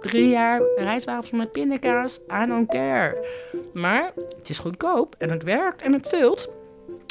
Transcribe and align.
Drie 0.00 0.28
jaar 0.28 0.62
rijstwafels 0.76 1.30
met 1.30 1.52
pindakaas, 1.52 2.20
I 2.42 2.46
don't 2.46 2.68
care. 2.68 3.26
Maar 3.72 4.12
het 4.38 4.48
is 4.48 4.58
goedkoop 4.58 5.14
en 5.18 5.30
het 5.30 5.42
werkt 5.42 5.82
en 5.82 5.92
het 5.92 6.08
vult. 6.08 6.52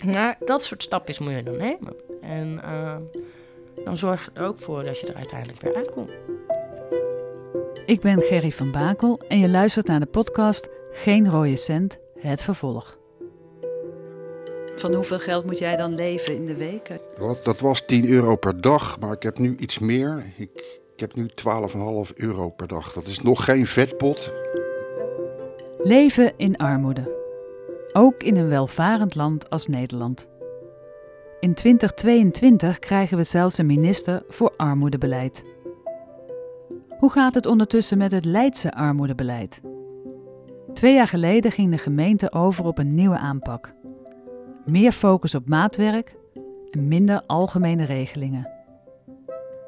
Nou, 0.05 0.35
dat 0.45 0.63
soort 0.63 0.83
stapjes 0.83 1.19
moet 1.19 1.33
je 1.33 1.43
dan 1.43 1.57
nemen. 1.57 1.95
En 2.21 2.61
uh, 2.63 2.95
dan 3.83 3.97
zorg 3.97 4.29
er 4.33 4.43
ook 4.45 4.59
voor 4.59 4.83
dat 4.83 4.99
je 4.99 5.07
er 5.07 5.15
uiteindelijk 5.15 5.61
weer 5.61 5.75
uitkomt. 5.75 6.11
Ik 7.85 8.01
ben 8.01 8.21
Gerry 8.21 8.51
van 8.51 8.71
Bakel 8.71 9.19
en 9.27 9.39
je 9.39 9.49
luistert 9.49 9.87
naar 9.87 9.99
de 9.99 10.05
podcast 10.05 10.69
Geen 10.91 11.29
rode 11.29 11.55
cent, 11.55 11.97
het 12.19 12.41
vervolg. 12.41 12.97
Van 14.75 14.93
hoeveel 14.93 15.19
geld 15.19 15.45
moet 15.45 15.59
jij 15.59 15.75
dan 15.75 15.95
leven 15.95 16.35
in 16.35 16.45
de 16.45 16.55
week? 16.55 16.99
Dat 17.43 17.59
was 17.59 17.85
10 17.85 18.09
euro 18.09 18.35
per 18.35 18.61
dag, 18.61 18.99
maar 18.99 19.11
ik 19.11 19.23
heb 19.23 19.37
nu 19.37 19.55
iets 19.59 19.79
meer. 19.79 20.23
Ik, 20.37 20.81
ik 20.93 20.99
heb 20.99 21.15
nu 21.15 21.29
12,5 22.07 22.13
euro 22.15 22.49
per 22.49 22.67
dag. 22.67 22.93
Dat 22.93 23.07
is 23.07 23.21
nog 23.21 23.43
geen 23.43 23.67
vetpot. 23.67 24.31
Leven 25.83 26.33
in 26.37 26.57
armoede. 26.57 27.21
Ook 27.93 28.23
in 28.23 28.37
een 28.37 28.49
welvarend 28.49 29.15
land 29.15 29.49
als 29.49 29.67
Nederland. 29.67 30.27
In 31.39 31.53
2022 31.53 32.79
krijgen 32.79 33.17
we 33.17 33.23
zelfs 33.23 33.57
een 33.57 33.65
minister 33.65 34.23
voor 34.27 34.53
armoedebeleid. 34.57 35.43
Hoe 36.99 37.11
gaat 37.11 37.33
het 37.33 37.45
ondertussen 37.45 37.97
met 37.97 38.11
het 38.11 38.25
Leidse 38.25 38.73
armoedebeleid? 38.73 39.61
Twee 40.73 40.93
jaar 40.93 41.07
geleden 41.07 41.51
ging 41.51 41.71
de 41.71 41.77
gemeente 41.77 42.31
over 42.31 42.65
op 42.65 42.77
een 42.77 42.95
nieuwe 42.95 43.17
aanpak. 43.17 43.73
Meer 44.65 44.91
focus 44.91 45.35
op 45.35 45.47
maatwerk 45.47 46.15
en 46.71 46.87
minder 46.87 47.21
algemene 47.27 47.85
regelingen. 47.85 48.49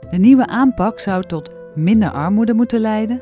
De 0.09 0.18
nieuwe 0.18 0.48
aanpak 0.48 0.99
zou 0.99 1.23
tot 1.23 1.55
minder 1.76 2.12
armoede 2.12 2.54
moeten 2.54 2.80
leiden 2.80 3.21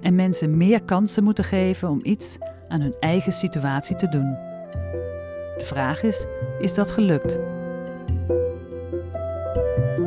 en 0.00 0.14
mensen 0.14 0.56
meer 0.56 0.82
kansen 0.82 1.24
moeten 1.24 1.44
geven 1.44 1.88
om 1.88 2.00
iets 2.02 2.38
aan 2.68 2.80
hun 2.80 2.94
eigen 2.98 3.32
situatie 3.32 3.96
te 3.96 4.08
doen. 4.08 4.36
De 5.56 5.64
vraag 5.64 6.02
is: 6.02 6.26
is 6.58 6.74
dat 6.74 6.90
gelukt? 6.90 7.32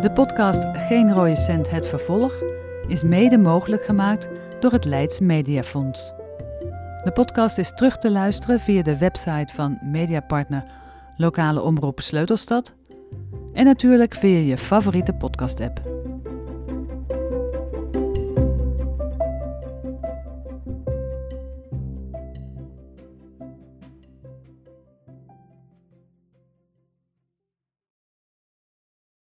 De 0.01 0.11
podcast 0.13 0.65
Geen 0.73 1.13
rode 1.13 1.35
cent 1.35 1.69
het 1.69 1.87
vervolg 1.87 2.33
is 2.87 3.03
mede 3.03 3.37
mogelijk 3.37 3.83
gemaakt 3.83 4.29
door 4.59 4.71
het 4.71 4.85
Leids 4.85 5.19
Mediafonds. 5.19 6.13
De 7.03 7.11
podcast 7.13 7.57
is 7.57 7.71
terug 7.75 7.97
te 7.97 8.11
luisteren 8.11 8.59
via 8.59 8.81
de 8.81 8.97
website 8.97 9.53
van 9.53 9.77
mediapartner 9.81 10.63
Lokale 11.17 11.61
Omroep 11.61 11.99
Sleutelstad 11.99 12.75
en 13.53 13.65
natuurlijk 13.65 14.15
via 14.15 14.39
je 14.39 14.57
favoriete 14.57 15.13
podcast-app. 15.13 15.96